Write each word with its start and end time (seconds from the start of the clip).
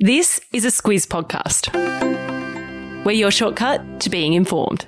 This 0.00 0.40
is 0.52 0.64
a 0.64 0.68
Squiz 0.68 1.08
podcast. 1.08 1.74
We're 3.04 3.10
your 3.10 3.32
shortcut 3.32 3.98
to 3.98 4.08
being 4.08 4.34
informed. 4.34 4.86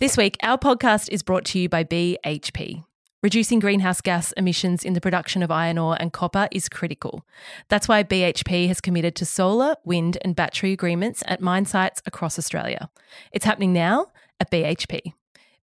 This 0.00 0.18
week, 0.18 0.36
our 0.42 0.58
podcast 0.58 1.08
is 1.08 1.22
brought 1.22 1.46
to 1.46 1.58
you 1.58 1.70
by 1.70 1.82
BHP. 1.82 2.84
Reducing 3.22 3.58
greenhouse 3.58 4.02
gas 4.02 4.32
emissions 4.32 4.84
in 4.84 4.92
the 4.92 5.00
production 5.00 5.42
of 5.42 5.50
iron 5.50 5.78
ore 5.78 5.96
and 5.98 6.12
copper 6.12 6.46
is 6.52 6.68
critical. 6.68 7.24
That's 7.70 7.88
why 7.88 8.04
BHP 8.04 8.68
has 8.68 8.82
committed 8.82 9.16
to 9.16 9.24
solar, 9.24 9.76
wind, 9.82 10.18
and 10.20 10.36
battery 10.36 10.72
agreements 10.72 11.22
at 11.26 11.40
mine 11.40 11.64
sites 11.64 12.02
across 12.04 12.38
Australia. 12.38 12.90
It's 13.32 13.46
happening 13.46 13.72
now 13.72 14.08
at 14.38 14.50
BHP. 14.50 15.14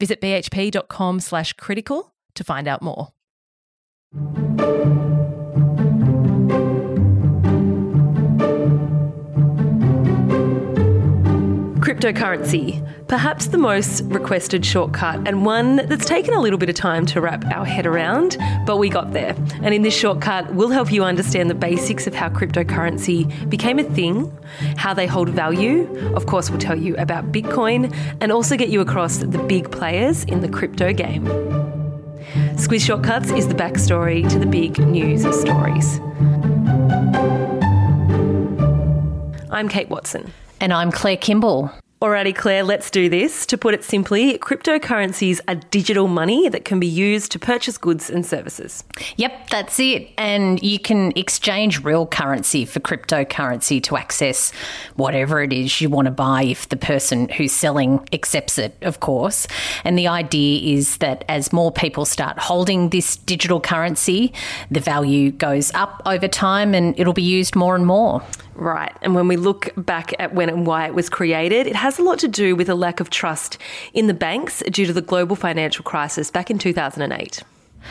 Visit 0.00 0.22
bhp.com 0.22 1.20
slash 1.20 1.52
critical 1.52 2.14
to 2.34 2.44
find 2.44 2.66
out 2.66 2.80
more. 2.80 3.12
Cryptocurrency, 12.02 12.84
perhaps 13.06 13.46
the 13.46 13.58
most 13.58 14.00
requested 14.06 14.66
shortcut 14.66 15.20
and 15.24 15.46
one 15.46 15.76
that's 15.86 16.04
taken 16.04 16.34
a 16.34 16.40
little 16.40 16.58
bit 16.58 16.68
of 16.68 16.74
time 16.74 17.06
to 17.06 17.20
wrap 17.20 17.44
our 17.54 17.64
head 17.64 17.86
around, 17.86 18.36
but 18.66 18.78
we 18.78 18.88
got 18.88 19.12
there. 19.12 19.36
And 19.62 19.72
in 19.72 19.82
this 19.82 19.96
shortcut, 19.96 20.52
we'll 20.52 20.70
help 20.70 20.90
you 20.90 21.04
understand 21.04 21.48
the 21.48 21.54
basics 21.54 22.08
of 22.08 22.14
how 22.14 22.28
cryptocurrency 22.28 23.48
became 23.48 23.78
a 23.78 23.84
thing, 23.84 24.36
how 24.76 24.92
they 24.94 25.06
hold 25.06 25.28
value. 25.28 25.88
Of 26.16 26.26
course, 26.26 26.50
we'll 26.50 26.58
tell 26.58 26.76
you 26.76 26.96
about 26.96 27.30
Bitcoin 27.30 27.94
and 28.20 28.32
also 28.32 28.56
get 28.56 28.68
you 28.68 28.80
across 28.80 29.18
the 29.18 29.38
big 29.38 29.70
players 29.70 30.24
in 30.24 30.40
the 30.40 30.48
crypto 30.48 30.92
game. 30.92 31.24
Squiz 32.56 32.84
Shortcuts 32.84 33.30
is 33.30 33.46
the 33.46 33.54
backstory 33.54 34.28
to 34.28 34.40
the 34.40 34.46
big 34.46 34.76
news 34.80 35.22
stories. 35.40 36.00
I'm 39.52 39.68
Kate 39.68 39.88
Watson. 39.88 40.32
And 40.60 40.72
I'm 40.72 40.92
Claire 40.92 41.16
Kimball. 41.16 41.72
Alrighty, 42.02 42.34
Claire, 42.34 42.64
let's 42.64 42.90
do 42.90 43.08
this. 43.08 43.46
To 43.46 43.56
put 43.56 43.74
it 43.74 43.84
simply, 43.84 44.36
cryptocurrencies 44.36 45.38
are 45.46 45.54
digital 45.54 46.08
money 46.08 46.48
that 46.48 46.64
can 46.64 46.80
be 46.80 46.86
used 46.88 47.30
to 47.30 47.38
purchase 47.38 47.78
goods 47.78 48.10
and 48.10 48.26
services. 48.26 48.82
Yep, 49.18 49.50
that's 49.50 49.78
it. 49.78 50.10
And 50.18 50.60
you 50.64 50.80
can 50.80 51.12
exchange 51.14 51.84
real 51.84 52.08
currency 52.08 52.64
for 52.64 52.80
cryptocurrency 52.80 53.80
to 53.84 53.96
access 53.96 54.50
whatever 54.96 55.44
it 55.44 55.52
is 55.52 55.80
you 55.80 55.90
want 55.90 56.06
to 56.06 56.10
buy 56.10 56.42
if 56.42 56.68
the 56.70 56.76
person 56.76 57.28
who's 57.28 57.52
selling 57.52 58.04
accepts 58.12 58.58
it, 58.58 58.76
of 58.82 58.98
course. 58.98 59.46
And 59.84 59.96
the 59.96 60.08
idea 60.08 60.74
is 60.74 60.96
that 60.96 61.24
as 61.28 61.52
more 61.52 61.70
people 61.70 62.04
start 62.04 62.36
holding 62.36 62.88
this 62.88 63.16
digital 63.16 63.60
currency, 63.60 64.32
the 64.72 64.80
value 64.80 65.30
goes 65.30 65.72
up 65.74 66.02
over 66.04 66.26
time 66.26 66.74
and 66.74 66.98
it'll 66.98 67.12
be 67.12 67.22
used 67.22 67.54
more 67.54 67.76
and 67.76 67.86
more. 67.86 68.24
Right. 68.54 68.94
And 69.02 69.14
when 69.14 69.28
we 69.28 69.36
look 69.36 69.70
back 69.76 70.12
at 70.18 70.34
when 70.34 70.48
and 70.48 70.66
why 70.66 70.86
it 70.86 70.94
was 70.94 71.08
created, 71.08 71.66
it 71.66 71.76
has 71.76 71.98
a 71.98 72.02
lot 72.02 72.18
to 72.20 72.28
do 72.28 72.54
with 72.54 72.68
a 72.68 72.74
lack 72.74 73.00
of 73.00 73.10
trust 73.10 73.58
in 73.94 74.06
the 74.06 74.14
banks 74.14 74.62
due 74.70 74.86
to 74.86 74.92
the 74.92 75.00
global 75.00 75.36
financial 75.36 75.82
crisis 75.82 76.30
back 76.30 76.50
in 76.50 76.58
2008. 76.58 77.42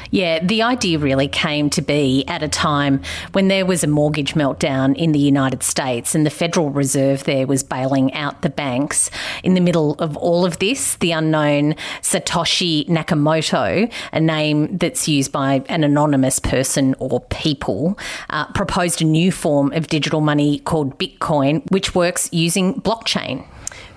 Yeah, 0.09 0.43
the 0.43 0.61
idea 0.61 0.99
really 0.99 1.27
came 1.27 1.69
to 1.71 1.81
be 1.81 2.25
at 2.27 2.43
a 2.43 2.47
time 2.47 3.01
when 3.31 3.47
there 3.47 3.65
was 3.65 3.83
a 3.83 3.87
mortgage 3.87 4.33
meltdown 4.33 4.95
in 4.95 5.11
the 5.11 5.19
United 5.19 5.63
States 5.63 6.15
and 6.15 6.25
the 6.25 6.29
Federal 6.29 6.69
Reserve 6.69 7.23
there 7.23 7.47
was 7.47 7.63
bailing 7.63 8.13
out 8.13 8.41
the 8.41 8.49
banks. 8.49 9.09
In 9.43 9.53
the 9.53 9.61
middle 9.61 9.93
of 9.95 10.17
all 10.17 10.45
of 10.45 10.59
this, 10.59 10.95
the 10.95 11.11
unknown 11.11 11.75
Satoshi 12.01 12.87
Nakamoto, 12.87 13.91
a 14.11 14.19
name 14.19 14.77
that's 14.77 15.07
used 15.07 15.31
by 15.31 15.63
an 15.69 15.83
anonymous 15.83 16.39
person 16.39 16.95
or 16.99 17.21
people, 17.21 17.97
uh, 18.29 18.45
proposed 18.53 19.01
a 19.01 19.05
new 19.05 19.31
form 19.31 19.71
of 19.73 19.87
digital 19.87 20.21
money 20.21 20.59
called 20.59 20.97
Bitcoin, 20.97 21.69
which 21.71 21.95
works 21.95 22.29
using 22.31 22.81
blockchain. 22.81 23.45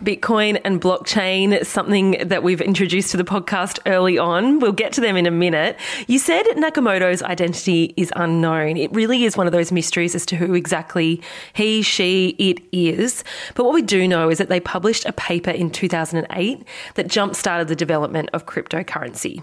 Bitcoin 0.03 0.61
and 0.65 0.81
blockchain, 0.81 1.65
something 1.65 2.17
that 2.27 2.43
we've 2.43 2.61
introduced 2.61 3.11
to 3.13 3.17
the 3.17 3.25
podcast 3.25 3.79
early 3.87 4.19
on. 4.19 4.59
We'll 4.59 4.73
get 4.73 4.93
to 4.95 5.01
them 5.01 5.17
in 5.17 5.27
a 5.27 5.31
minute. 5.31 5.77
You 6.07 6.19
said 6.19 6.45
Nakamoto's 6.57 7.23
identity 7.23 7.95
is 7.97 8.13
unknown. 8.17 8.77
It 8.77 8.93
really 8.93 9.25
is 9.25 9.37
one 9.37 9.47
of 9.47 9.53
those 9.53 9.73
mysteries 9.73 10.15
as 10.15 10.27
to 10.27 10.37
who 10.37 10.55
exactly 10.55 11.23
he, 11.53 11.83
she, 11.83 12.31
it 12.39 12.61
is. 12.73 13.25
But 13.55 13.65
what 13.65 13.75
we 13.75 13.83
do 13.83 14.09
know 14.09 14.31
is 14.31 14.39
that 14.39 14.49
they 14.49 14.61
published 14.61 15.05
a 15.05 15.13
paper 15.13 15.51
in 15.51 15.71
2008 15.71 16.65
that 16.95 17.09
jump 17.09 17.35
started 17.35 17.69
the 17.69 17.77
development 17.77 18.31
of 18.33 18.47
cryptocurrency. 18.47 19.43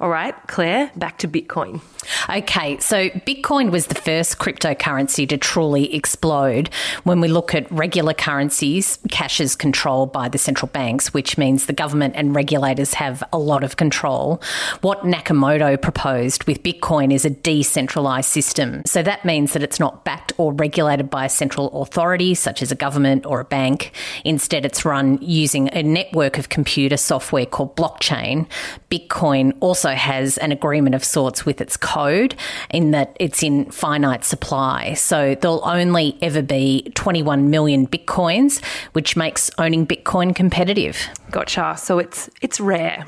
All 0.00 0.08
right, 0.08 0.34
Claire, 0.46 0.90
back 0.96 1.18
to 1.18 1.28
Bitcoin. 1.28 1.80
Okay, 2.28 2.78
so 2.78 3.08
Bitcoin 3.10 3.70
was 3.70 3.86
the 3.88 3.94
first 3.94 4.38
cryptocurrency 4.38 5.28
to 5.28 5.36
truly 5.36 5.94
explode. 5.94 6.68
When 7.04 7.20
we 7.20 7.28
look 7.28 7.54
at 7.54 7.70
regular 7.72 8.14
currencies, 8.14 8.98
cash 9.10 9.40
is 9.40 9.56
controlled 9.56 10.12
by 10.12 10.28
the 10.28 10.38
central 10.38 10.68
banks, 10.68 11.12
which 11.12 11.38
means 11.38 11.66
the 11.66 11.72
government 11.72 12.14
and 12.16 12.34
regulators 12.34 12.94
have 12.94 13.24
a 13.32 13.38
lot 13.38 13.64
of 13.64 13.76
control. 13.76 14.40
What 14.82 15.02
Nakamoto 15.02 15.80
proposed 15.80 16.44
with 16.44 16.62
Bitcoin 16.62 17.12
is 17.12 17.24
a 17.24 17.30
decentralized 17.30 18.28
system. 18.28 18.82
So 18.86 19.02
that 19.02 19.24
means 19.24 19.52
that 19.52 19.62
it's 19.62 19.80
not 19.80 20.04
backed 20.04 20.32
or 20.36 20.52
regulated 20.52 21.10
by 21.10 21.24
a 21.24 21.30
central 21.30 21.82
authority, 21.82 22.34
such 22.34 22.62
as 22.62 22.70
a 22.70 22.76
government 22.76 23.26
or 23.26 23.40
a 23.40 23.44
bank. 23.44 23.92
Instead, 24.24 24.64
it's 24.64 24.84
run 24.84 25.18
using 25.20 25.68
a 25.72 25.82
network 25.82 26.38
of 26.38 26.48
computer 26.48 26.96
software 26.96 27.46
called 27.46 27.74
blockchain. 27.76 28.46
Bitcoin 28.90 29.55
also 29.60 29.90
has 29.90 30.38
an 30.38 30.52
agreement 30.52 30.94
of 30.94 31.04
sorts 31.04 31.46
with 31.46 31.60
its 31.60 31.76
code 31.76 32.34
in 32.70 32.90
that 32.92 33.16
it's 33.20 33.42
in 33.42 33.70
finite 33.70 34.24
supply. 34.24 34.94
So 34.94 35.34
there'll 35.34 35.66
only 35.66 36.18
ever 36.22 36.42
be 36.42 36.90
21 36.94 37.50
million 37.50 37.86
bitcoins, 37.86 38.64
which 38.92 39.16
makes 39.16 39.50
owning 39.58 39.86
Bitcoin 39.86 40.34
competitive. 40.34 40.98
Gotcha. 41.30 41.74
So 41.78 41.98
it's 41.98 42.30
it's 42.40 42.60
rare. 42.60 43.06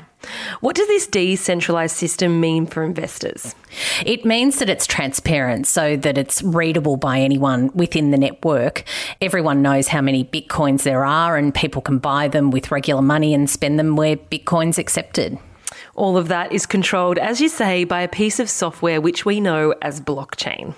What 0.59 0.75
does 0.75 0.87
this 0.87 1.07
decentralized 1.07 1.95
system 1.95 2.41
mean 2.41 2.65
for 2.65 2.83
investors? 2.83 3.55
It 4.05 4.25
means 4.25 4.59
that 4.59 4.69
it's 4.69 4.85
transparent 4.85 5.65
so 5.65 5.95
that 5.95 6.17
it's 6.17 6.43
readable 6.43 6.97
by 6.97 7.19
anyone 7.19 7.71
within 7.73 8.11
the 8.11 8.17
network. 8.17 8.83
Everyone 9.21 9.61
knows 9.61 9.87
how 9.87 10.01
many 10.01 10.25
bitcoins 10.25 10.83
there 10.83 11.05
are 11.05 11.37
and 11.37 11.55
people 11.55 11.81
can 11.81 11.99
buy 11.99 12.27
them 12.27 12.51
with 12.51 12.71
regular 12.71 13.01
money 13.01 13.33
and 13.33 13.49
spend 13.49 13.79
them 13.79 13.95
where 13.95 14.17
bitcoin's 14.17 14.77
accepted. 14.77 15.37
All 15.99 16.15
of 16.15 16.29
that 16.29 16.53
is 16.53 16.65
controlled, 16.65 17.17
as 17.17 17.41
you 17.41 17.49
say, 17.49 17.83
by 17.83 17.99
a 18.03 18.07
piece 18.07 18.39
of 18.39 18.49
software 18.49 19.01
which 19.01 19.25
we 19.25 19.41
know 19.41 19.75
as 19.81 19.99
blockchain. 19.99 20.73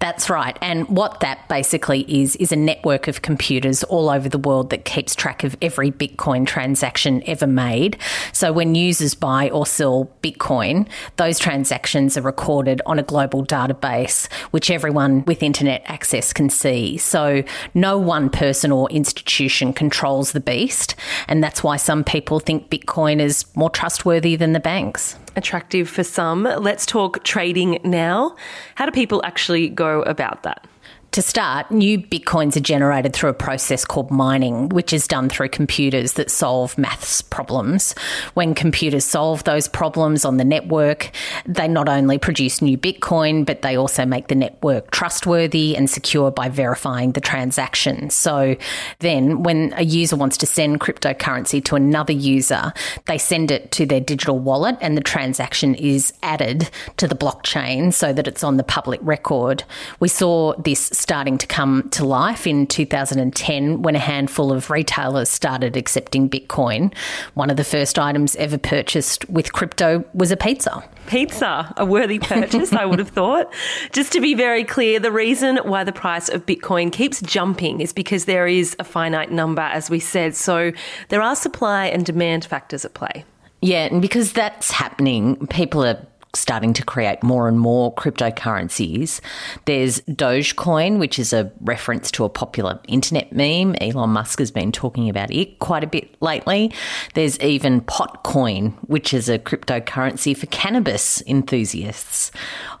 That's 0.00 0.30
right. 0.30 0.56
And 0.60 0.88
what 0.88 1.20
that 1.20 1.48
basically 1.48 2.00
is, 2.08 2.36
is 2.36 2.52
a 2.52 2.56
network 2.56 3.08
of 3.08 3.22
computers 3.22 3.82
all 3.84 4.08
over 4.08 4.28
the 4.28 4.38
world 4.38 4.70
that 4.70 4.84
keeps 4.84 5.14
track 5.14 5.44
of 5.44 5.56
every 5.60 5.90
Bitcoin 5.90 6.46
transaction 6.46 7.22
ever 7.26 7.46
made. 7.46 7.98
So 8.32 8.52
when 8.52 8.74
users 8.74 9.14
buy 9.14 9.50
or 9.50 9.66
sell 9.66 10.10
Bitcoin, 10.22 10.88
those 11.16 11.38
transactions 11.38 12.16
are 12.16 12.22
recorded 12.22 12.80
on 12.86 12.98
a 12.98 13.02
global 13.02 13.44
database, 13.44 14.30
which 14.50 14.70
everyone 14.70 15.24
with 15.24 15.42
internet 15.42 15.82
access 15.86 16.32
can 16.32 16.50
see. 16.50 16.96
So 16.96 17.42
no 17.74 17.98
one 17.98 18.30
person 18.30 18.72
or 18.72 18.90
institution 18.90 19.72
controls 19.72 20.32
the 20.32 20.40
beast. 20.40 20.94
And 21.28 21.42
that's 21.42 21.62
why 21.62 21.76
some 21.76 22.04
people 22.04 22.40
think 22.40 22.70
Bitcoin 22.70 23.20
is 23.20 23.44
more 23.54 23.70
trustworthy 23.70 24.36
than 24.36 24.52
the 24.52 24.60
banks 24.60 25.16
attractive 25.36 25.88
for 25.88 26.04
some. 26.04 26.44
Let's 26.44 26.86
talk 26.86 27.22
trading 27.24 27.80
now. 27.84 28.36
How 28.74 28.86
do 28.86 28.92
people 28.92 29.22
actually 29.24 29.68
go 29.68 30.02
about 30.02 30.42
that? 30.42 30.66
To 31.12 31.22
start, 31.22 31.72
new 31.72 31.98
bitcoins 31.98 32.56
are 32.56 32.60
generated 32.60 33.14
through 33.14 33.30
a 33.30 33.34
process 33.34 33.84
called 33.84 34.12
mining, 34.12 34.68
which 34.68 34.92
is 34.92 35.08
done 35.08 35.28
through 35.28 35.48
computers 35.48 36.12
that 36.12 36.30
solve 36.30 36.78
maths 36.78 37.20
problems. 37.20 37.96
When 38.34 38.54
computers 38.54 39.06
solve 39.06 39.42
those 39.42 39.66
problems 39.66 40.24
on 40.24 40.36
the 40.36 40.44
network, 40.44 41.10
they 41.46 41.66
not 41.66 41.88
only 41.88 42.18
produce 42.18 42.62
new 42.62 42.78
bitcoin, 42.78 43.44
but 43.44 43.62
they 43.62 43.76
also 43.76 44.06
make 44.06 44.28
the 44.28 44.36
network 44.36 44.92
trustworthy 44.92 45.76
and 45.76 45.90
secure 45.90 46.30
by 46.30 46.48
verifying 46.48 47.10
the 47.10 47.20
transaction. 47.20 48.08
So 48.10 48.54
then, 49.00 49.42
when 49.42 49.74
a 49.76 49.82
user 49.82 50.14
wants 50.14 50.36
to 50.36 50.46
send 50.46 50.78
cryptocurrency 50.78 51.64
to 51.64 51.74
another 51.74 52.12
user, 52.12 52.72
they 53.06 53.18
send 53.18 53.50
it 53.50 53.72
to 53.72 53.84
their 53.84 53.98
digital 53.98 54.38
wallet 54.38 54.76
and 54.80 54.96
the 54.96 55.02
transaction 55.02 55.74
is 55.74 56.12
added 56.22 56.70
to 56.98 57.08
the 57.08 57.16
blockchain 57.16 57.92
so 57.92 58.12
that 58.12 58.28
it's 58.28 58.44
on 58.44 58.58
the 58.58 58.62
public 58.62 59.00
record. 59.02 59.64
We 59.98 60.06
saw 60.06 60.54
this 60.54 60.99
starting 61.00 61.38
to 61.38 61.46
come 61.46 61.88
to 61.90 62.04
life 62.04 62.46
in 62.46 62.66
2010 62.66 63.82
when 63.82 63.96
a 63.96 63.98
handful 63.98 64.52
of 64.52 64.70
retailers 64.70 65.30
started 65.30 65.76
accepting 65.76 66.28
Bitcoin. 66.28 66.94
One 67.34 67.50
of 67.50 67.56
the 67.56 67.64
first 67.64 67.98
items 67.98 68.36
ever 68.36 68.58
purchased 68.58 69.28
with 69.30 69.52
crypto 69.52 70.04
was 70.12 70.30
a 70.30 70.36
pizza. 70.36 70.84
Pizza, 71.06 71.72
a 71.76 71.84
worthy 71.84 72.18
purchase, 72.18 72.72
I 72.72 72.84
would 72.84 72.98
have 72.98 73.08
thought. 73.08 73.52
Just 73.92 74.12
to 74.12 74.20
be 74.20 74.34
very 74.34 74.62
clear, 74.62 75.00
the 75.00 75.10
reason 75.10 75.56
why 75.64 75.82
the 75.82 75.92
price 75.92 76.28
of 76.28 76.46
Bitcoin 76.46 76.92
keeps 76.92 77.20
jumping 77.22 77.80
is 77.80 77.92
because 77.92 78.26
there 78.26 78.46
is 78.46 78.76
a 78.78 78.84
finite 78.84 79.32
number, 79.32 79.62
as 79.62 79.90
we 79.90 79.98
said. 79.98 80.36
So 80.36 80.72
there 81.08 81.22
are 81.22 81.34
supply 81.34 81.86
and 81.86 82.04
demand 82.04 82.44
factors 82.44 82.84
at 82.84 82.94
play. 82.94 83.24
Yeah, 83.62 83.86
and 83.86 84.00
because 84.00 84.32
that's 84.32 84.70
happening, 84.70 85.46
people 85.48 85.84
are 85.84 86.06
starting 86.34 86.72
to 86.74 86.84
create 86.84 87.22
more 87.22 87.48
and 87.48 87.58
more 87.58 87.94
cryptocurrencies. 87.94 89.20
There's 89.64 90.00
Dogecoin, 90.02 90.98
which 90.98 91.18
is 91.18 91.32
a 91.32 91.50
reference 91.60 92.10
to 92.12 92.24
a 92.24 92.28
popular 92.28 92.78
internet 92.88 93.32
meme. 93.32 93.74
Elon 93.80 94.10
Musk 94.10 94.38
has 94.38 94.50
been 94.50 94.72
talking 94.72 95.08
about 95.08 95.30
it 95.30 95.58
quite 95.58 95.82
a 95.82 95.86
bit 95.86 96.14
lately. 96.20 96.72
There's 97.14 97.38
even 97.40 97.80
Potcoin, 97.82 98.74
which 98.88 99.12
is 99.12 99.28
a 99.28 99.38
cryptocurrency 99.38 100.36
for 100.36 100.46
cannabis 100.46 101.22
enthusiasts. 101.26 102.30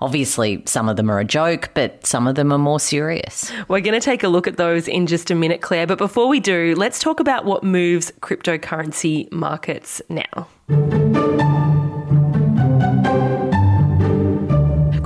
Obviously, 0.00 0.62
some 0.66 0.88
of 0.88 0.96
them 0.96 1.10
are 1.10 1.18
a 1.18 1.24
joke, 1.24 1.70
but 1.74 2.06
some 2.06 2.26
of 2.26 2.36
them 2.36 2.52
are 2.52 2.58
more 2.58 2.80
serious. 2.80 3.50
We're 3.68 3.80
going 3.80 3.98
to 3.98 4.04
take 4.04 4.22
a 4.22 4.28
look 4.28 4.46
at 4.46 4.56
those 4.56 4.86
in 4.86 5.06
just 5.06 5.30
a 5.30 5.34
minute, 5.34 5.60
Claire. 5.60 5.86
But 5.86 5.98
before 5.98 6.28
we 6.28 6.40
do, 6.40 6.74
let's 6.76 7.00
talk 7.00 7.20
about 7.20 7.44
what 7.44 7.64
moves 7.64 8.12
cryptocurrency 8.20 9.30
markets 9.32 10.00
now. 10.08 10.99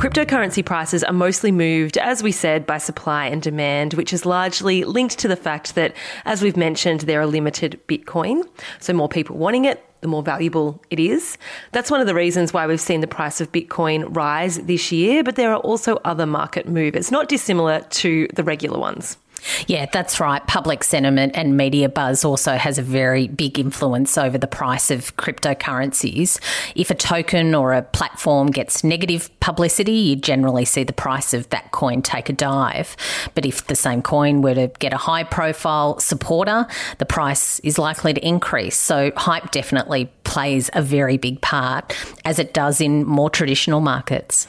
Cryptocurrency 0.04 0.62
prices 0.62 1.02
are 1.02 1.14
mostly 1.14 1.50
moved, 1.50 1.96
as 1.96 2.22
we 2.22 2.30
said, 2.30 2.66
by 2.66 2.76
supply 2.76 3.24
and 3.24 3.40
demand, 3.40 3.94
which 3.94 4.12
is 4.12 4.26
largely 4.26 4.84
linked 4.84 5.18
to 5.20 5.28
the 5.28 5.34
fact 5.34 5.76
that, 5.76 5.96
as 6.26 6.42
we've 6.42 6.58
mentioned, 6.58 7.00
there 7.00 7.22
are 7.22 7.26
limited 7.26 7.80
Bitcoin. 7.88 8.46
So, 8.80 8.92
more 8.92 9.08
people 9.08 9.38
wanting 9.38 9.64
it, 9.64 9.82
the 10.02 10.08
more 10.08 10.22
valuable 10.22 10.82
it 10.90 11.00
is. 11.00 11.38
That's 11.72 11.90
one 11.90 12.02
of 12.02 12.06
the 12.06 12.14
reasons 12.14 12.52
why 12.52 12.66
we've 12.66 12.78
seen 12.78 13.00
the 13.00 13.06
price 13.06 13.40
of 13.40 13.50
Bitcoin 13.50 14.14
rise 14.14 14.58
this 14.58 14.92
year, 14.92 15.24
but 15.24 15.36
there 15.36 15.54
are 15.54 15.60
also 15.60 15.96
other 16.04 16.26
market 16.26 16.68
movers, 16.68 17.10
not 17.10 17.30
dissimilar 17.30 17.80
to 17.80 18.28
the 18.34 18.44
regular 18.44 18.78
ones. 18.78 19.16
Yeah, 19.66 19.86
that's 19.92 20.20
right. 20.20 20.44
Public 20.46 20.84
sentiment 20.84 21.36
and 21.36 21.56
media 21.56 21.88
buzz 21.88 22.24
also 22.24 22.56
has 22.56 22.78
a 22.78 22.82
very 22.82 23.28
big 23.28 23.58
influence 23.58 24.16
over 24.16 24.38
the 24.38 24.46
price 24.46 24.90
of 24.90 25.16
cryptocurrencies. 25.16 26.40
If 26.74 26.90
a 26.90 26.94
token 26.94 27.54
or 27.54 27.72
a 27.72 27.82
platform 27.82 28.50
gets 28.50 28.84
negative 28.84 29.28
publicity, 29.40 29.92
you 29.92 30.16
generally 30.16 30.64
see 30.64 30.84
the 30.84 30.92
price 30.92 31.34
of 31.34 31.48
that 31.50 31.70
coin 31.72 32.02
take 32.02 32.28
a 32.28 32.32
dive. 32.32 32.96
But 33.34 33.46
if 33.46 33.66
the 33.66 33.76
same 33.76 34.02
coin 34.02 34.42
were 34.42 34.54
to 34.54 34.68
get 34.78 34.92
a 34.92 34.98
high 34.98 35.24
profile 35.24 35.98
supporter, 35.98 36.66
the 36.98 37.06
price 37.06 37.58
is 37.60 37.78
likely 37.78 38.14
to 38.14 38.26
increase. 38.26 38.76
So 38.76 39.12
hype 39.16 39.50
definitely 39.50 40.10
plays 40.24 40.70
a 40.72 40.82
very 40.82 41.16
big 41.16 41.40
part, 41.40 41.94
as 42.24 42.38
it 42.38 42.54
does 42.54 42.80
in 42.80 43.04
more 43.04 43.30
traditional 43.30 43.80
markets. 43.80 44.46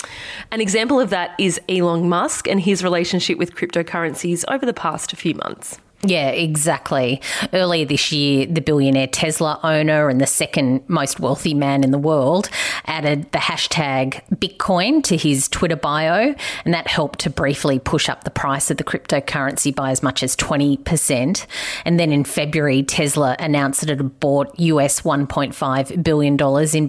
An 0.52 0.62
example 0.62 1.00
of 1.00 1.10
that 1.10 1.36
is 1.38 1.60
Elon 1.70 2.10
Musk 2.10 2.48
and 2.48 2.60
his 2.60 2.84
relationship 2.84 3.38
with 3.38 3.56
cryptocurrencies 3.56 4.46
over 4.50 4.66
the 4.66 4.74
past 4.86 5.14
a 5.14 5.16
few 5.16 5.34
months. 5.34 5.80
Yeah, 6.04 6.30
exactly. 6.30 7.20
Earlier 7.54 7.86
this 7.86 8.12
year, 8.12 8.46
the 8.46 8.62
billionaire 8.62 9.08
Tesla 9.08 9.60
owner 9.64 10.10
and 10.10 10.22
the 10.22 10.28
second 10.28 10.88
most 10.88 11.20
wealthy 11.20 11.56
man 11.56 11.84
in 11.84 11.90
the 11.90 11.98
world 11.98 12.50
added 12.86 13.32
the 13.32 13.40
hashtag 13.40 14.22
Bitcoin 14.36 15.04
to 15.06 15.18
his 15.18 15.50
Twitter 15.50 15.76
bio, 15.76 16.36
and 16.64 16.74
that 16.76 16.88
helped 16.88 17.18
to 17.22 17.32
briefly 17.32 17.80
push 17.80 18.08
up 18.08 18.24
the 18.24 18.30
price 18.30 18.70
of 18.70 18.78
the 18.78 18.84
cryptocurrency 18.84 19.74
by 19.74 19.90
as 19.90 20.04
much 20.04 20.22
as 20.22 20.36
20%. 20.36 21.48
And 21.86 22.00
then 22.00 22.12
in 22.12 22.24
February, 22.24 22.84
Tesla 22.84 23.36
announced 23.40 23.82
that 23.82 23.90
it 23.90 23.98
had 23.98 24.20
bought 24.20 24.60
US 24.60 25.02
$1.5 25.02 26.04
billion 26.04 26.34
in 26.34 26.38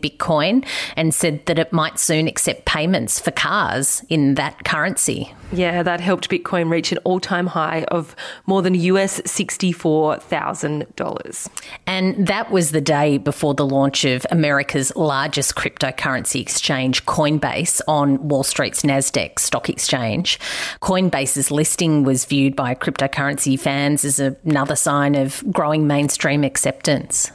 Bitcoin 0.00 0.66
and 0.96 1.14
said 1.14 1.46
that 1.46 1.58
it 1.58 1.72
might 1.72 1.98
soon 1.98 2.28
accept 2.28 2.66
payments 2.66 3.18
for 3.18 3.30
cars 3.30 4.04
in 4.10 4.34
that 4.34 4.64
currency. 4.64 5.32
Yeah, 5.52 5.84
that 5.84 6.00
helped 6.00 6.28
Bitcoin 6.28 6.68
reach 6.70 6.90
an 6.90 6.98
all 7.04 7.20
time 7.20 7.46
high 7.46 7.84
of 7.88 8.16
more 8.46 8.62
than 8.62 8.74
US 8.74 9.20
$64,000. 9.20 11.48
And 11.86 12.26
that 12.26 12.50
was 12.50 12.72
the 12.72 12.80
day 12.80 13.18
before 13.18 13.54
the 13.54 13.64
launch 13.64 14.04
of 14.04 14.26
America's 14.30 14.90
largest 14.96 15.54
cryptocurrency 15.54 16.40
exchange, 16.40 17.06
Coinbase, 17.06 17.80
on 17.86 18.26
Wall 18.28 18.42
Street's 18.42 18.82
NASDAQ 18.82 19.38
stock 19.38 19.68
exchange. 19.68 20.40
Coinbase's 20.82 21.52
listing 21.52 22.02
was 22.02 22.24
viewed 22.24 22.56
by 22.56 22.74
cryptocurrency 22.74 23.56
fans 23.58 24.04
as 24.04 24.18
another 24.18 24.74
sign 24.74 25.14
of 25.14 25.44
growing 25.52 25.86
mainstream 25.86 26.42
acceptance. 26.42 27.30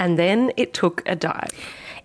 And 0.00 0.18
then 0.18 0.50
it 0.56 0.74
took 0.74 1.04
a 1.06 1.14
dive. 1.14 1.52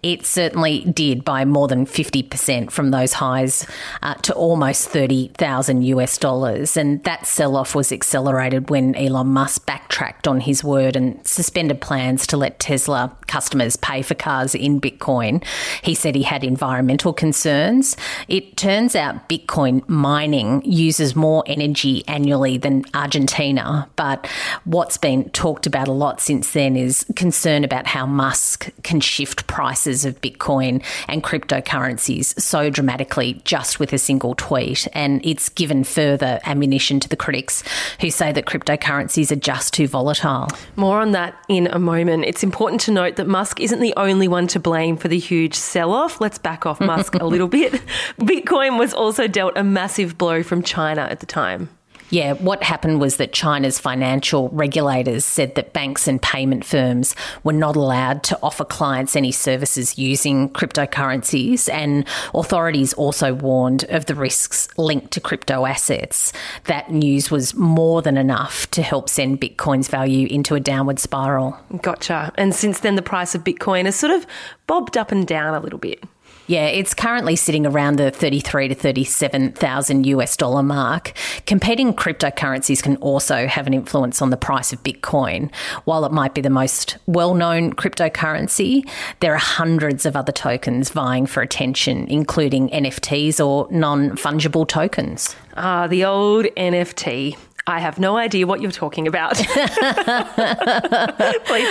It 0.07 0.25
certainly 0.25 0.86
did 0.86 1.25
by 1.25 1.44
more 1.44 1.68
than 1.68 1.86
50% 1.86 2.71
from 2.71 2.92
those 2.92 3.12
highs 3.12 3.68
uh, 4.01 4.13
to 4.13 4.33
almost 4.33 4.88
30,000 4.88 5.81
US 5.81 6.18
dollars. 6.18 6.77
And 6.77 7.04
that 7.04 7.25
sell 7.25 7.57
off 7.57 7.75
was 7.75 7.92
accelerated 7.92 8.69
when 8.69 8.95
Elon 8.95 9.27
Musk 9.27 9.65
backtracked 9.65 10.25
on 10.25 10.39
his 10.39 10.63
word 10.63 10.95
and 10.95 11.27
suspended 11.27 11.81
plans 11.81 12.25
to 12.27 12.38
let 12.38 12.57
Tesla 12.57 13.18
customers 13.27 13.75
pay 13.75 14.01
for 14.01 14.15
cars 14.15 14.56
in 14.56 14.80
Bitcoin. 14.80 15.44
He 15.81 15.94
said 15.94 16.15
he 16.15 16.24
had 16.24 16.45
environmental 16.45 17.12
concerns. 17.12 17.98
It 18.30 18.56
turns 18.56 18.95
out 18.95 19.27
Bitcoin 19.27 19.88
mining 19.89 20.63
uses 20.63 21.18
more 21.18 21.44
energy 21.48 22.07
annually 22.07 22.57
than 22.57 22.86
Argentina. 22.94 23.89
But 23.98 24.25
what's 24.63 24.98
been 24.98 25.30
talked 25.31 25.68
about 25.68 25.89
a 25.89 25.92
lot 25.92 26.21
since 26.21 26.51
then 26.51 26.77
is 26.77 27.06
concern 27.18 27.65
about 27.65 27.88
how 27.88 28.06
Musk 28.06 28.71
can 28.83 29.01
shift 29.01 29.48
prices 29.48 29.96
prices 29.97 30.05
of 30.05 30.21
Bitcoin 30.21 30.83
and 31.07 31.23
cryptocurrencies 31.23 32.39
so 32.39 32.69
dramatically 32.69 33.41
just 33.44 33.79
with 33.79 33.94
a 33.94 33.97
single 33.97 34.35
tweet. 34.35 34.88
And 34.94 35.25
it's 35.25 35.49
given 35.49 35.83
further 35.83 36.39
ammunition 36.45 36.99
to 36.99 37.09
the 37.09 37.15
critics 37.15 37.63
who 38.01 38.09
say 38.09 38.31
that 38.31 38.45
cryptocurrencies 38.45 39.31
are 39.31 39.39
just 39.39 39.73
too 39.73 39.88
volatile. 39.88 40.47
More 40.75 40.99
on 40.99 41.11
that 41.11 41.35
in 41.47 41.67
a 41.67 41.79
moment. 41.79 42.25
It's 42.25 42.44
important 42.44 42.81
to 42.81 42.91
note 42.91 43.15
that 43.15 43.27
Musk 43.27 43.59
isn't 43.59 43.79
the 43.79 43.94
only 43.97 44.27
one 44.27 44.47
to 44.47 44.59
blame 44.59 44.97
for 44.97 45.07
the 45.07 45.19
huge 45.19 45.55
sell 45.55 45.91
off. 45.91 46.21
Let's 46.21 46.38
back 46.38 46.65
off 46.65 46.79
Musk 46.79 47.15
a 47.15 47.25
little 47.25 47.47
bit. 47.59 47.73
Bitcoin 48.19 48.77
was 48.77 48.94
also 48.94 49.27
dealt 49.27 49.57
a 49.57 49.63
massive 49.63 50.17
blow 50.17 50.44
from 50.44 50.63
China 50.63 51.01
at 51.01 51.19
the 51.19 51.25
time. 51.25 51.69
Yeah, 52.09 52.33
what 52.33 52.63
happened 52.63 53.01
was 53.01 53.18
that 53.18 53.33
China's 53.33 53.80
financial 53.80 54.50
regulators 54.50 55.25
said 55.25 55.56
that 55.56 55.74
banks 55.74 56.07
and 56.07 56.21
payment 56.21 56.63
firms 56.63 57.15
were 57.44 57.54
not 57.54 57.75
allowed 57.75 58.24
to 58.24 58.39
offer 58.42 58.63
clients 58.63 59.15
any 59.15 59.31
services 59.31 59.98
using 59.98 60.50
cryptocurrencies, 60.50 61.71
and 61.71 62.06
authorities 62.33 62.94
also 62.94 63.33
warned 63.33 63.83
of 63.89 64.06
the 64.06 64.15
risks 64.15 64.69
linked 64.77 65.12
to 65.12 65.19
crypto 65.19 65.65
assets. 65.65 66.31
That 66.65 66.92
news 66.92 67.30
was 67.30 67.56
more 67.56 68.01
than 68.01 68.18
enough 68.18 68.71
to 68.71 68.81
help 68.81 69.09
send 69.09 69.42
Bitcoin's 69.42 69.89
value 69.89 70.27
into 70.27 70.56
a 70.56 70.59
downward 70.59 71.00
spiral. 71.00 71.57
Gotcha. 71.81 72.31
And 72.36 72.56
since 72.56 72.80
then, 72.80 72.95
the 72.95 73.01
price 73.01 73.36
of 73.36 73.44
Bitcoin 73.44 73.86
has 73.86 73.95
sort 73.95 74.13
of 74.13 74.25
bobbed 74.65 74.98
up 74.98 75.12
and 75.12 75.27
down 75.27 75.54
a 75.54 75.59
little 75.59 75.80
bit. 75.80 76.04
Yeah, 76.47 76.67
it's 76.67 76.94
currently 76.94 77.35
sitting 77.35 77.65
around 77.65 77.97
the 77.97 78.09
33 78.09 78.69
to 78.69 78.75
37,000 78.75 80.05
US 80.05 80.38
dollar 80.38 80.63
mark. 80.63 81.11
Competing 81.45 81.94
cryptocurrencies 81.94 82.81
can 82.81 82.95
also 82.97 83.47
have 83.47 83.67
an 83.67 83.73
influence 83.73 84.21
on 84.21 84.29
the 84.29 84.38
price 84.38 84.71
of 84.71 84.81
Bitcoin. 84.81 85.54
While 85.83 86.06
it 86.06 86.13
might 86.13 86.33
be 86.33 86.39
the 86.39 86.49
most 86.49 86.97
well-known 87.06 87.73
cryptocurrency, 87.73 88.89
there 89.19 89.33
are 89.33 89.39
hundreds 89.39 90.06
of 90.06 90.16
other 90.16 90.31
tokens 90.31 90.89
vying 90.89 91.25
for 91.25 91.42
attention, 91.42 92.07
including 92.07 92.69
NFTs 92.69 93.45
or 93.45 93.68
non-fungible 93.69 94.66
tokens. 94.69 95.35
Ah, 95.57 95.87
the 95.87 96.06
old 96.06 96.45
NFT. 96.56 97.35
I 97.69 97.80
have 97.80 98.00
no 98.00 98.16
idea 98.16 98.47
what 98.47 98.62
you're 98.62 98.71
talking 98.71 99.07
about. 99.07 99.36
Please 99.36 99.45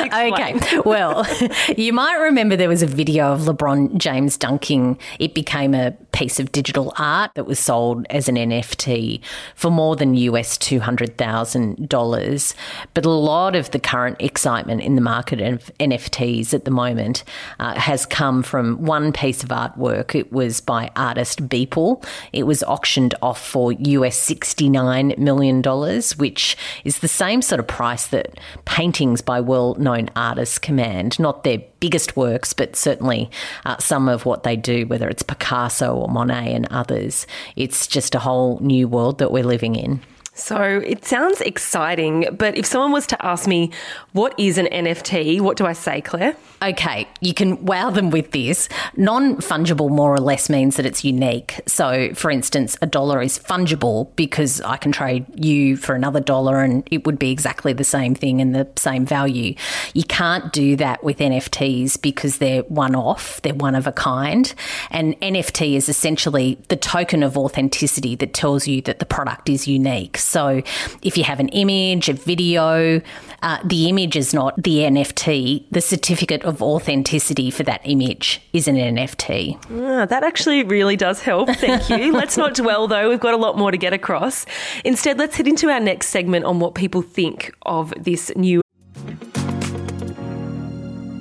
explain. 0.03 0.35
Okay. 0.35 0.61
Well, 0.85 1.27
you 1.77 1.95
might 1.95 2.17
remember 2.17 2.55
there 2.55 2.69
was 2.69 2.83
a 2.83 2.87
video 2.87 3.33
of 3.33 3.41
LeBron 3.41 3.97
James 3.97 4.37
dunking. 4.37 4.99
It 5.19 5.33
became 5.35 5.75
a 5.75 5.93
piece 6.13 6.39
of 6.39 6.53
digital 6.53 6.93
art 6.99 7.31
that 7.35 7.45
was 7.45 7.59
sold 7.59 8.07
as 8.11 8.29
an 8.29 8.37
NFT 8.37 9.23
for 9.55 9.71
more 9.71 9.97
than 9.97 10.15
US 10.15 10.59
$200,000. 10.59 12.55
But 12.93 13.07
a 13.07 13.11
lot 13.11 13.57
of 13.57 13.71
the 13.71 13.79
current 13.79 14.17
excitement 14.21 14.83
in 14.83 14.97
the 14.97 15.01
market 15.01 15.41
of 15.41 15.71
NFTs 15.81 16.53
at 16.53 16.67
the 16.67 16.71
moment 16.71 17.25
uh, 17.59 17.79
has 17.79 18.05
come 18.05 18.43
from 18.43 18.83
one 18.83 19.13
piece 19.13 19.43
of 19.43 19.49
artwork. 19.49 20.15
It 20.15 20.31
was 20.31 20.61
by 20.61 20.91
artist 20.95 21.49
Beeple. 21.49 22.05
It 22.35 22.43
was 22.43 22.63
auctioned 22.65 23.15
off 23.23 23.43
for 23.43 23.73
US 23.73 24.29
$69 24.29 25.17
million, 25.17 25.63
which 26.19 26.57
is 26.85 26.99
the 26.99 27.09
same 27.09 27.43
sort 27.43 27.61
of 27.61 27.67
price 27.67 28.07
that 28.09 28.39
paintings 28.65 29.21
by 29.21 29.41
well 29.41 29.75
known 29.75 30.11
artists 30.17 30.59
command. 30.59 31.19
Not 31.19 31.45
their 31.45 31.59
biggest 31.81 32.17
works, 32.17 32.53
but 32.53 32.77
certainly 32.77 33.31
uh, 33.65 33.79
some 33.79 34.09
of 34.09 34.27
what 34.27 34.43
they 34.43 34.57
do, 34.57 34.87
whether 34.87 35.09
it's 35.09 35.23
Picasso 35.23 35.95
or 35.95 36.09
Monet 36.09 36.53
and 36.53 36.67
others. 36.71 37.27
It's 37.55 37.87
just 37.87 38.15
a 38.15 38.21
whole 38.21 38.59
new 38.61 38.89
world 38.89 39.19
that 39.19 39.33
we're 39.33 39.45
living 39.45 39.77
in. 39.77 40.01
So 40.37 40.61
it 40.61 41.07
sounds 41.07 41.41
exciting, 41.41 42.29
but 42.37 42.59
if 42.59 42.67
someone 42.67 42.93
was 42.93 43.07
to 43.07 43.27
ask 43.27 43.49
me, 43.49 43.73
what 44.13 44.39
is 44.39 44.59
an 44.59 44.67
NFT, 44.67 45.41
what 45.41 45.57
do 45.57 45.65
I 45.65 45.73
say, 45.73 46.03
Claire? 46.03 46.37
Okay, 46.63 47.09
you 47.21 47.33
can 47.33 47.65
wow 47.65 47.91
them 47.91 48.11
with 48.11 48.33
this. 48.33 48.69
Non 48.97 49.37
fungible 49.37 49.91
more 49.91 50.13
or 50.13 50.21
less 50.21 50.51
means 50.51 50.77
that 50.77 50.85
it's 50.85 51.05
unique. 51.05 51.61
So, 51.67 52.13
for 52.15 52.31
instance, 52.31 52.77
a 52.83 52.87
dollar 52.87 53.23
is 53.23 53.39
fungible 53.39 54.15
because 54.17 54.61
I 54.61 54.77
can 54.77 54.93
trade 54.93 55.27
you 55.43 55.77
for 55.77 55.95
another 55.95 56.21
dollar 56.21 56.63
and 56.63 56.87
it 56.91 57.07
would 57.07 57.19
be 57.19 57.31
exactly 57.31 57.73
the 57.73 57.85
same 57.85 58.15
thing 58.15 58.41
and 58.41 58.55
the 58.55 58.69
same 58.77 59.07
value. 59.07 59.55
You 59.95 60.05
can't 60.05 60.53
do 60.53 60.77
that 60.77 61.03
with 61.03 61.19
NFTs 61.19 62.01
because 62.01 62.39
they're 62.39 62.63
one 62.63 62.95
off, 62.95 63.41
they're 63.43 63.55
one 63.55 63.75
of 63.75 63.87
a 63.87 63.93
kind. 63.93 64.53
And 64.91 65.19
NFT 65.21 65.77
is 65.77 65.89
essentially 65.89 66.59
the 66.69 66.77
token 66.77 67.23
of 67.23 67.39
authenticity 67.39 68.17
that 68.17 68.35
tells 68.35 68.67
you 68.69 68.83
that 68.83 68.99
the 68.99 69.07
product 69.07 69.49
is 69.49 69.67
unique. 69.67 70.19
So 70.27 70.63
if 71.03 71.17
you 71.17 71.25
have 71.25 71.41
an 71.41 71.49
image, 71.49 72.09
a 72.09 72.13
video, 72.13 73.01
uh, 73.43 73.59
the 73.65 73.89
image 73.89 74.17
is 74.17 74.35
not 74.35 74.61
the 74.63 74.79
NFT. 74.79 75.67
The 75.71 75.81
certificate 75.81 76.43
of 76.43 76.63
authenticity 76.63 77.51
for 77.51 77.63
that 77.63 77.81
image 77.85 78.43
is 78.53 78.69
an 78.69 78.77
NFT. 78.77 79.57
Ah, 79.83 80.07
that 80.07 80.25
actually 80.25 80.65
really 80.65 80.97
does 80.97 81.21
help. 81.21 81.49
Thank 81.51 81.89
you. 81.89 82.13
let's 82.17 82.37
not 82.37 82.55
dwell 82.55 82.89
though. 82.89 83.09
We've 83.09 83.21
got 83.21 83.35
a 83.35 83.39
lot 83.39 83.57
more 83.57 83.71
to 83.71 83.79
get 83.79 83.93
across. 83.93 84.47
Instead, 84.85 85.19
let's 85.19 85.37
head 85.37 85.47
into 85.47 85.69
our 85.69 85.81
next 85.81 86.09
segment 86.09 86.45
on 86.45 86.61
what 86.61 86.75
people 86.75 87.03
think 87.03 87.53
of 87.63 87.93
this 87.97 88.33
new 88.37 88.61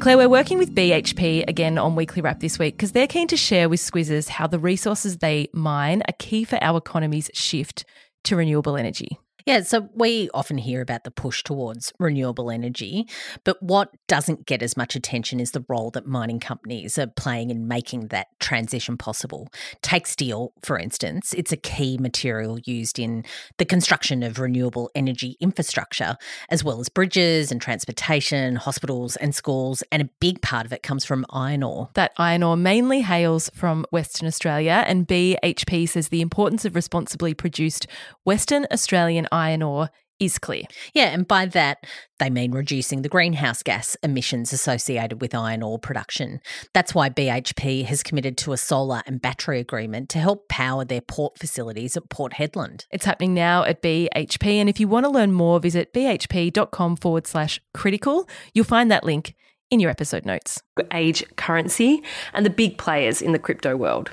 Claire, 0.05 0.17
we're 0.17 0.29
working 0.29 0.59
with 0.59 0.75
BHP 0.75 1.45
again 1.47 1.79
on 1.79 1.95
Weekly 1.95 2.21
Wrap 2.21 2.39
this 2.39 2.59
week 2.59 2.75
because 2.77 2.91
they're 2.91 3.07
keen 3.07 3.27
to 3.27 3.35
share 3.35 3.67
with 3.67 3.79
Squizzes 3.79 4.29
how 4.29 4.45
the 4.45 4.59
resources 4.59 5.17
they 5.17 5.47
mine 5.51 6.03
are 6.07 6.13
key 6.19 6.43
for 6.43 6.63
our 6.63 6.77
economy's 6.77 7.31
shift 7.33 7.85
to 8.25 8.36
renewable 8.36 8.77
energy. 8.77 9.20
Yeah, 9.45 9.61
so 9.61 9.89
we 9.93 10.27
often 10.33 10.57
hear 10.57 10.81
about 10.81 11.03
the 11.03 11.11
push 11.11 11.43
towards 11.43 11.93
renewable 11.99 12.49
energy, 12.49 13.07
but 13.43 13.61
what 13.61 13.91
doesn't 14.07 14.47
get 14.47 14.63
as 14.63 14.75
much 14.75 14.95
attention 14.95 15.39
is 15.39 15.51
the 15.51 15.63
role 15.69 15.91
that 15.91 16.07
mining 16.07 16.39
companies 16.39 16.97
are 16.97 17.05
playing 17.05 17.51
in 17.51 17.67
making 17.67 18.07
that 18.07 18.27
transition 18.39 18.97
possible. 18.97 19.47
Take 19.83 20.07
steel, 20.07 20.51
for 20.63 20.79
instance, 20.79 21.31
it's 21.33 21.51
a 21.51 21.57
key 21.57 21.99
material 21.99 22.57
used 22.65 22.97
in 22.97 23.23
the 23.59 23.65
construction 23.65 24.23
of 24.23 24.39
renewable 24.39 24.89
energy 24.95 25.37
infrastructure, 25.39 26.17
as 26.49 26.63
well 26.63 26.79
as 26.79 26.89
bridges 26.89 27.51
and 27.51 27.61
transportation, 27.61 28.55
hospitals 28.55 29.15
and 29.17 29.35
schools, 29.35 29.83
and 29.91 30.01
a 30.01 30.09
big 30.19 30.41
part 30.41 30.65
of 30.65 30.73
it 30.73 30.81
comes 30.81 31.05
from 31.05 31.23
iron 31.29 31.61
ore. 31.61 31.89
That 31.93 32.13
iron 32.17 32.41
ore 32.41 32.57
mainly 32.57 33.01
hails 33.01 33.51
from 33.53 33.85
Western 33.91 34.27
Australia, 34.27 34.83
and 34.87 35.07
BHP 35.07 35.87
says 35.87 36.07
the 36.09 36.21
importance 36.21 36.65
of 36.65 36.73
responsibly 36.73 37.35
produced 37.35 37.85
Western 38.23 38.65
Australian 38.71 39.27
iron 39.35 39.61
ore 39.61 39.89
is 40.19 40.39
clear. 40.39 40.63
Yeah, 40.93 41.07
and 41.07 41.27
by 41.27 41.45
that, 41.47 41.79
they 42.19 42.29
mean 42.29 42.53
reducing 42.53 43.01
the 43.01 43.09
greenhouse 43.09 43.61
gas 43.61 43.97
emissions 44.01 44.53
associated 44.53 45.19
with 45.19 45.35
iron 45.35 45.61
ore 45.61 45.77
production. 45.77 46.39
That's 46.73 46.95
why 46.95 47.09
BHP 47.09 47.83
has 47.85 48.01
committed 48.01 48.37
to 48.39 48.53
a 48.53 48.57
solar 48.57 49.01
and 49.05 49.21
battery 49.21 49.59
agreement 49.59 50.09
to 50.09 50.19
help 50.19 50.47
power 50.47 50.85
their 50.85 51.01
port 51.01 51.37
facilities 51.37 51.97
at 51.97 52.09
Port 52.09 52.33
Hedland. 52.33 52.85
It's 52.91 53.05
happening 53.05 53.33
now 53.33 53.63
at 53.63 53.81
BHP, 53.81 54.55
and 54.55 54.69
if 54.69 54.79
you 54.79 54.87
want 54.87 55.05
to 55.05 55.09
learn 55.09 55.33
more, 55.33 55.59
visit 55.59 55.93
bhp.com 55.93 56.95
forward 56.95 57.27
slash 57.27 57.59
critical. 57.73 58.29
You'll 58.53 58.65
find 58.65 58.89
that 58.91 59.03
link 59.03 59.35
in 59.69 59.79
your 59.79 59.91
episode 59.91 60.25
notes. 60.25 60.61
Age 60.93 61.25
currency 61.35 62.01
and 62.33 62.45
the 62.45 62.49
big 62.49 62.77
players 62.77 63.21
in 63.21 63.33
the 63.33 63.39
crypto 63.39 63.75
world. 63.75 64.11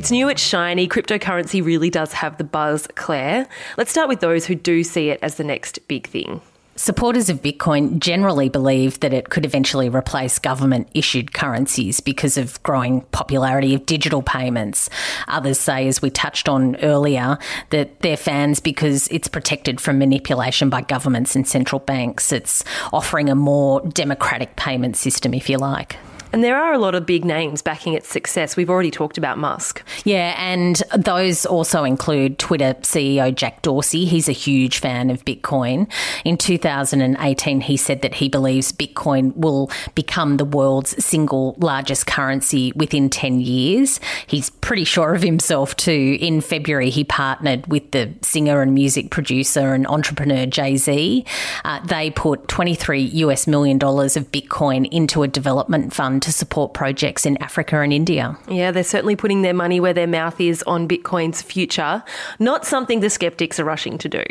It's 0.00 0.10
new, 0.10 0.30
it's 0.30 0.40
shiny. 0.40 0.88
Cryptocurrency 0.88 1.62
really 1.62 1.90
does 1.90 2.14
have 2.14 2.38
the 2.38 2.44
buzz, 2.44 2.88
Claire. 2.94 3.46
Let's 3.76 3.90
start 3.90 4.08
with 4.08 4.20
those 4.20 4.46
who 4.46 4.54
do 4.54 4.82
see 4.82 5.10
it 5.10 5.18
as 5.20 5.34
the 5.34 5.44
next 5.44 5.86
big 5.88 6.06
thing. 6.06 6.40
Supporters 6.74 7.28
of 7.28 7.42
Bitcoin 7.42 7.98
generally 7.98 8.48
believe 8.48 8.98
that 9.00 9.12
it 9.12 9.28
could 9.28 9.44
eventually 9.44 9.90
replace 9.90 10.38
government 10.38 10.88
issued 10.94 11.34
currencies 11.34 12.00
because 12.00 12.38
of 12.38 12.62
growing 12.62 13.02
popularity 13.12 13.74
of 13.74 13.84
digital 13.84 14.22
payments. 14.22 14.88
Others 15.28 15.58
say, 15.58 15.86
as 15.86 16.00
we 16.00 16.08
touched 16.08 16.48
on 16.48 16.76
earlier, 16.76 17.36
that 17.68 18.00
they're 18.00 18.16
fans 18.16 18.58
because 18.58 19.06
it's 19.08 19.28
protected 19.28 19.82
from 19.82 19.98
manipulation 19.98 20.70
by 20.70 20.80
governments 20.80 21.36
and 21.36 21.46
central 21.46 21.78
banks. 21.78 22.32
It's 22.32 22.64
offering 22.90 23.28
a 23.28 23.34
more 23.34 23.82
democratic 23.82 24.56
payment 24.56 24.96
system, 24.96 25.34
if 25.34 25.50
you 25.50 25.58
like. 25.58 25.96
And 26.32 26.44
there 26.44 26.56
are 26.56 26.72
a 26.72 26.78
lot 26.78 26.94
of 26.94 27.06
big 27.06 27.24
names 27.24 27.60
backing 27.60 27.94
its 27.94 28.08
success. 28.08 28.56
We've 28.56 28.70
already 28.70 28.90
talked 28.90 29.18
about 29.18 29.38
Musk. 29.38 29.82
Yeah, 30.04 30.34
and 30.38 30.80
those 30.96 31.44
also 31.44 31.82
include 31.82 32.38
Twitter 32.38 32.74
CEO 32.82 33.34
Jack 33.34 33.62
Dorsey. 33.62 34.04
He's 34.04 34.28
a 34.28 34.32
huge 34.32 34.78
fan 34.78 35.10
of 35.10 35.24
Bitcoin. 35.24 35.90
In 36.24 36.36
2018, 36.36 37.62
he 37.62 37.76
said 37.76 38.02
that 38.02 38.14
he 38.14 38.28
believes 38.28 38.72
Bitcoin 38.72 39.34
will 39.36 39.70
become 39.94 40.36
the 40.36 40.44
world's 40.44 41.04
single 41.04 41.56
largest 41.58 42.06
currency 42.06 42.72
within 42.76 43.10
10 43.10 43.40
years. 43.40 43.98
He's 44.26 44.50
pretty 44.50 44.84
sure 44.84 45.14
of 45.14 45.22
himself 45.22 45.74
too. 45.76 46.16
In 46.20 46.40
February, 46.40 46.90
he 46.90 47.02
partnered 47.02 47.66
with 47.66 47.90
the 47.90 48.14
singer 48.22 48.62
and 48.62 48.72
music 48.72 49.10
producer 49.10 49.74
and 49.74 49.86
entrepreneur 49.88 50.46
Jay 50.46 50.76
Z. 50.76 51.24
Uh, 51.64 51.84
they 51.86 52.10
put 52.10 52.46
23 52.46 53.00
US 53.02 53.48
million 53.48 53.78
dollars 53.78 54.16
of 54.16 54.30
Bitcoin 54.30 54.88
into 54.92 55.24
a 55.24 55.28
development 55.28 55.92
fund 55.92 56.19
to 56.20 56.32
support 56.32 56.74
projects 56.74 57.26
in 57.26 57.36
Africa 57.42 57.80
and 57.80 57.92
India. 57.92 58.36
Yeah, 58.48 58.70
they're 58.70 58.84
certainly 58.84 59.16
putting 59.16 59.42
their 59.42 59.54
money 59.54 59.80
where 59.80 59.94
their 59.94 60.06
mouth 60.06 60.40
is 60.40 60.62
on 60.64 60.88
Bitcoin's 60.88 61.42
future, 61.42 62.02
not 62.38 62.64
something 62.64 63.00
the 63.00 63.10
skeptics 63.10 63.58
are 63.58 63.64
rushing 63.64 63.98
to 63.98 64.08
do. 64.08 64.22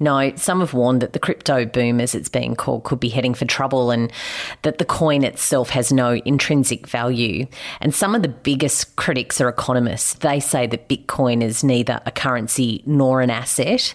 No, 0.00 0.34
some 0.34 0.58
have 0.60 0.74
warned 0.74 1.02
that 1.02 1.12
the 1.12 1.20
crypto 1.20 1.64
boom, 1.64 2.00
as 2.00 2.14
it's 2.16 2.28
being 2.28 2.56
called, 2.56 2.82
could 2.82 2.98
be 2.98 3.10
heading 3.10 3.32
for 3.32 3.44
trouble 3.44 3.92
and 3.92 4.12
that 4.62 4.78
the 4.78 4.84
coin 4.84 5.22
itself 5.22 5.70
has 5.70 5.92
no 5.92 6.14
intrinsic 6.24 6.88
value. 6.88 7.46
And 7.80 7.94
some 7.94 8.14
of 8.14 8.22
the 8.22 8.28
biggest 8.28 8.96
critics 8.96 9.40
are 9.40 9.48
economists. 9.48 10.14
They 10.14 10.40
say 10.40 10.66
that 10.66 10.88
Bitcoin 10.88 11.42
is 11.42 11.62
neither 11.62 12.00
a 12.06 12.10
currency 12.10 12.82
nor 12.86 13.20
an 13.20 13.30
asset. 13.30 13.94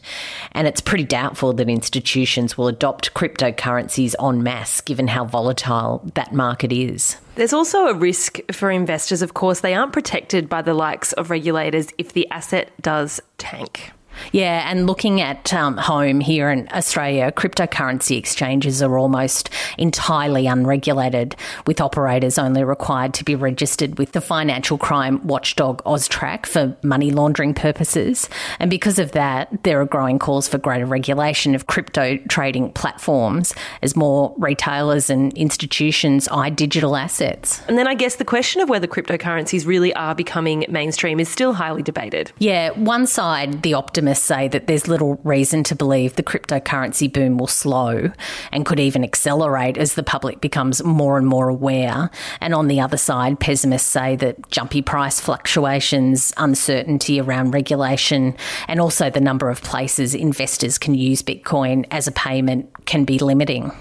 And 0.54 0.68
it's 0.68 0.82
pretty 0.82 1.04
doubtful 1.04 1.52
that 1.54 1.70
institutions 1.70 2.58
will 2.58 2.70
adopt 2.70 3.14
cryptocurrencies 3.14 4.16
en 4.24 4.42
masse, 4.42 4.80
given 4.80 5.10
how 5.10 5.26
volatile 5.26 6.10
that 6.16 6.34
market 6.34 6.72
is. 6.72 7.18
There's 7.36 7.54
also 7.54 7.88
a 7.88 7.94
risk 7.94 8.40
for 8.52 8.72
investors, 8.72 9.22
of 9.22 9.34
course. 9.34 9.60
They 9.60 9.74
aren't 9.74 9.94
protected 9.94 10.48
by 10.48 10.62
the 10.62 10.74
likes 10.74 11.14
of 11.14 11.30
regulators 11.30 11.88
if 11.98 12.14
the 12.14 12.30
asset 12.30 12.72
does 12.82 13.20
tank. 13.38 13.92
Yeah, 14.32 14.70
and 14.70 14.88
looking 14.88 15.22
at 15.22 15.54
um, 15.54 15.78
home 15.78 16.20
here 16.20 16.50
in 16.50 16.68
Australia, 16.74 17.32
cryptocurrency 17.32 18.18
exchanges 18.18 18.82
are 18.82 18.98
almost 18.98 19.50
entirely 19.78 20.48
unregulated, 20.48 21.36
with 21.66 21.82
operators 21.82 22.38
only 22.38 22.64
required 22.64 23.14
to 23.16 23.24
be 23.24 23.36
registered 23.36 23.98
with 23.98 24.12
the 24.12 24.22
financial 24.22 24.78
crime 24.78 25.26
watchdog 25.26 25.84
AUSTRAC 25.84 26.46
for 26.46 26.76
money 26.84 27.12
laundering 27.12 27.54
purposes. 27.54 28.30
And 28.60 28.70
because 28.70 29.00
of 29.00 29.12
that, 29.14 29.64
there 29.64 29.80
are 29.82 29.86
growing 29.86 30.20
calls 30.20 30.48
for 30.48 30.58
greater 30.58 30.86
regulation 30.86 31.56
of 31.56 31.68
crypto 31.68 32.18
trading 32.30 32.72
platforms 32.74 33.54
as 33.82 33.96
more 33.96 34.34
retailers 34.38 35.10
and 35.10 35.34
institutions 35.34 36.28
eye 36.30 36.50
digital 36.50 36.96
assets. 36.96 37.62
And 37.68 37.78
then 37.78 37.88
I 37.88 37.96
guess 37.96 38.18
the 38.18 38.26
question 38.26 38.62
of 38.62 38.70
whether 38.70 38.88
cryptocurrencies 38.88 39.66
really 39.66 39.94
are 39.94 40.16
becoming 40.16 40.66
mainstream 40.70 41.20
is 41.20 41.30
still 41.30 41.54
highly 41.54 41.84
debated. 41.84 42.32
Yeah, 42.40 42.72
one 42.72 43.08
side, 43.08 43.62
the 43.62 43.74
optimist 43.74 44.09
say 44.16 44.48
that 44.48 44.68
there's 44.68 44.88
little 44.88 45.16
reason 45.24 45.64
to 45.66 45.76
believe 45.76 46.16
the 46.16 46.24
cryptocurrency 46.24 47.12
boom 47.12 47.38
will 47.38 47.48
slow 47.48 48.12
and 48.52 48.66
could 48.66 48.80
even 48.80 49.04
accelerate 49.04 49.78
as 49.78 49.94
the 49.94 50.04
public 50.04 50.42
becomes 50.42 50.84
more 50.84 51.18
and 51.18 51.28
more 51.28 51.50
aware. 51.50 52.10
And 52.42 52.54
on 52.54 52.68
the 52.68 52.80
other 52.80 52.98
side, 52.98 53.40
pessimists 53.40 53.90
say 53.90 54.16
that 54.18 54.50
jumpy 54.50 54.82
price 54.82 55.20
fluctuations, 55.20 56.34
uncertainty 56.38 57.20
around 57.20 57.52
regulation, 57.52 58.36
and 58.68 58.80
also 58.80 59.10
the 59.10 59.22
number 59.22 59.50
of 59.50 59.62
places 59.62 60.16
investors 60.16 60.78
can 60.78 60.96
use 60.96 61.22
Bitcoin 61.22 61.86
as 61.92 62.08
a 62.08 62.12
payment 62.12 62.86
can 62.86 63.06
be 63.06 63.20
limiting. 63.20 63.72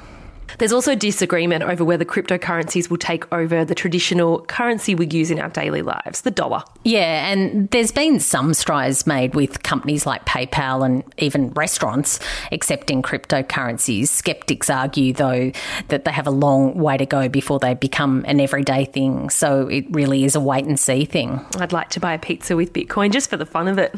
There's 0.57 0.73
also 0.73 0.95
disagreement 0.95 1.63
over 1.63 1.85
whether 1.85 2.05
cryptocurrencies 2.05 2.89
will 2.89 2.97
take 2.97 3.31
over 3.33 3.65
the 3.65 3.75
traditional 3.75 4.41
currency 4.47 4.95
we 4.95 5.07
use 5.07 5.31
in 5.31 5.39
our 5.39 5.51
daily 5.51 5.83
lives, 5.83 6.23
the 6.23 6.31
dollar. 6.31 6.63
Yeah, 6.85 7.31
and 7.31 7.69
there's 7.71 7.93
been 7.93 8.19
some 8.21 8.55
strides 8.55 9.07
made 9.07 9.35
with 9.35 9.63
companies 9.63 10.07
like 10.07 10.25
PayPal 10.25 10.85
and 10.85 11.05
even 11.19 11.51
restaurants 11.51 12.19
accepting 12.51 13.03
cryptocurrencies. 13.03 14.09
Skeptics 14.09 14.71
argue, 14.71 15.13
though, 15.13 15.53
that 15.89 16.05
they 16.05 16.13
have 16.13 16.27
a 16.27 16.33
long 16.33 16.75
way 16.75 16.97
to 16.97 17.07
go 17.07 17.29
before 17.29 17.59
they 17.59 17.75
become 17.75 18.25
an 18.27 18.41
everyday 18.41 18.85
thing. 18.85 19.31
So 19.31 19.69
it 19.69 19.85
really 19.91 20.25
is 20.25 20.35
a 20.35 20.41
wait 20.41 20.65
and 20.65 20.79
see 20.81 21.05
thing. 21.05 21.45
I'd 21.59 21.73
like 21.73 21.91
to 21.91 22.01
buy 22.01 22.15
a 22.15 22.19
pizza 22.19 22.57
with 22.57 22.73
Bitcoin 22.73 23.13
just 23.13 23.31
for 23.31 23.37
the 23.37 23.47
fun 23.47 23.69
of 23.69 23.79
it 23.79 23.95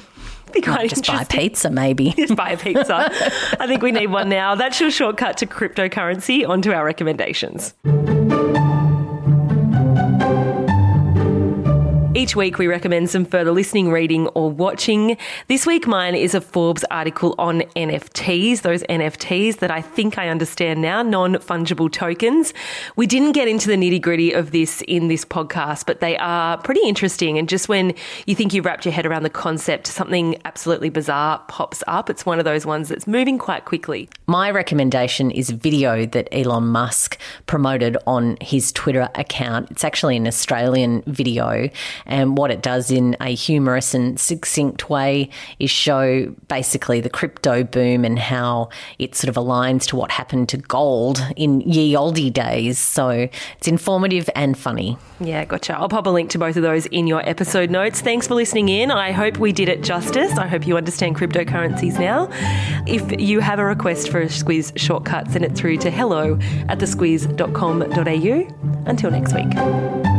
be 0.54 0.60
quite 0.60 0.90
just 0.90 1.06
buy 1.06 1.22
a 1.22 1.26
pizza, 1.26 1.70
maybe. 1.70 2.10
just 2.16 2.36
buy 2.36 2.50
a 2.50 2.56
pizza. 2.56 3.10
I 3.60 3.66
think 3.66 3.82
we 3.82 3.92
need 3.92 4.08
one 4.08 4.28
now. 4.28 4.54
That's 4.54 4.80
your 4.80 4.90
shortcut 4.90 5.36
to 5.38 5.46
cryptocurrency. 5.46 6.48
Onto 6.48 6.72
our 6.72 6.84
recommendations. 6.84 7.74
Each 12.20 12.36
week 12.36 12.58
we 12.58 12.66
recommend 12.66 13.08
some 13.08 13.24
further 13.24 13.50
listening, 13.50 13.90
reading, 13.90 14.26
or 14.34 14.50
watching. 14.50 15.16
This 15.48 15.64
week 15.64 15.86
mine 15.86 16.14
is 16.14 16.34
a 16.34 16.42
Forbes 16.42 16.84
article 16.90 17.34
on 17.38 17.62
NFTs, 17.76 18.60
those 18.60 18.82
NFTs 18.90 19.60
that 19.60 19.70
I 19.70 19.80
think 19.80 20.18
I 20.18 20.28
understand 20.28 20.82
now, 20.82 21.00
non 21.00 21.36
fungible 21.36 21.90
tokens. 21.90 22.52
We 22.94 23.06
didn't 23.06 23.32
get 23.32 23.48
into 23.48 23.68
the 23.68 23.76
nitty 23.76 24.02
gritty 24.02 24.32
of 24.32 24.50
this 24.50 24.82
in 24.82 25.08
this 25.08 25.24
podcast, 25.24 25.86
but 25.86 26.00
they 26.00 26.18
are 26.18 26.58
pretty 26.58 26.86
interesting. 26.86 27.38
And 27.38 27.48
just 27.48 27.70
when 27.70 27.94
you 28.26 28.34
think 28.34 28.52
you've 28.52 28.66
wrapped 28.66 28.84
your 28.84 28.92
head 28.92 29.06
around 29.06 29.22
the 29.22 29.30
concept, 29.30 29.86
something 29.86 30.38
absolutely 30.44 30.90
bizarre 30.90 31.42
pops 31.48 31.82
up. 31.86 32.10
It's 32.10 32.26
one 32.26 32.38
of 32.38 32.44
those 32.44 32.66
ones 32.66 32.90
that's 32.90 33.06
moving 33.06 33.38
quite 33.38 33.64
quickly. 33.64 34.10
My 34.26 34.50
recommendation 34.50 35.30
is 35.30 35.48
a 35.48 35.54
video 35.54 36.04
that 36.04 36.28
Elon 36.32 36.66
Musk 36.66 37.18
promoted 37.46 37.96
on 38.06 38.36
his 38.42 38.72
Twitter 38.72 39.08
account. 39.14 39.70
It's 39.70 39.84
actually 39.84 40.18
an 40.18 40.26
Australian 40.26 41.00
video, 41.06 41.70
and 42.10 42.36
what 42.36 42.50
it 42.50 42.62
does 42.62 42.90
in 42.90 43.16
a 43.20 43.34
humorous 43.34 43.94
and 43.94 44.18
succinct 44.18 44.90
way 44.90 45.30
is 45.58 45.70
show 45.70 46.34
basically 46.48 47.00
the 47.00 47.10
crypto 47.10 47.64
boom 47.64 48.04
and 48.04 48.18
how 48.18 48.68
it 48.98 49.14
sort 49.14 49.28
of 49.28 49.36
aligns 49.36 49.86
to 49.86 49.96
what 49.96 50.10
happened 50.10 50.48
to 50.50 50.56
gold 50.56 51.24
in 51.36 51.60
ye 51.62 51.96
olde 51.96 52.32
days. 52.32 52.78
So 52.78 53.28
it's 53.56 53.68
informative 53.68 54.28
and 54.34 54.58
funny. 54.58 54.98
Yeah, 55.20 55.44
gotcha. 55.44 55.76
I'll 55.76 55.88
pop 55.88 56.06
a 56.06 56.10
link 56.10 56.30
to 56.30 56.38
both 56.38 56.56
of 56.56 56.62
those 56.62 56.86
in 56.86 57.06
your 57.06 57.26
episode 57.28 57.70
notes. 57.70 58.00
Thanks 58.00 58.26
for 58.26 58.34
listening 58.34 58.68
in. 58.68 58.90
I 58.90 59.12
hope 59.12 59.38
we 59.38 59.52
did 59.52 59.68
it 59.68 59.82
justice. 59.82 60.36
I 60.38 60.46
hope 60.46 60.66
you 60.66 60.76
understand 60.76 61.16
cryptocurrencies 61.16 61.98
now. 61.98 62.28
If 62.86 63.20
you 63.20 63.40
have 63.40 63.58
a 63.58 63.64
request 63.64 64.10
for 64.10 64.20
a 64.20 64.26
Squiz 64.26 64.76
shortcut, 64.76 65.30
send 65.30 65.44
it 65.44 65.54
through 65.54 65.78
to 65.78 65.90
hello 65.90 66.38
at 66.68 66.78
thesquiz.com.au. 66.78 68.56
Until 68.86 69.10
next 69.10 69.34
week. 69.34 70.09